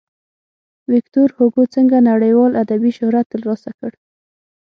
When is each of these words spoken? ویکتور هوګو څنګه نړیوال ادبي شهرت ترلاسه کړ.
ویکتور 0.91 1.29
هوګو 1.37 1.63
څنګه 1.75 1.97
نړیوال 2.09 2.51
ادبي 2.63 2.91
شهرت 2.97 3.25
ترلاسه 3.33 3.69
کړ. 3.79 3.91